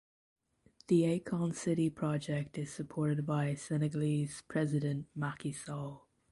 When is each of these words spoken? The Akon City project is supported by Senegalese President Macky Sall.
The 0.87 1.03
Akon 1.03 1.53
City 1.53 1.91
project 1.91 2.57
is 2.57 2.73
supported 2.73 3.23
by 3.27 3.53
Senegalese 3.53 4.41
President 4.47 5.05
Macky 5.15 5.51
Sall. 5.51 6.07